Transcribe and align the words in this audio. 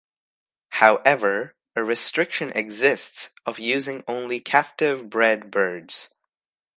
However, 0.69 1.53
a 1.75 1.83
restriction 1.83 2.49
exists 2.55 3.29
of 3.45 3.59
using 3.59 4.03
only 4.07 4.39
captive-bred 4.39 5.51
birds. 5.51 6.09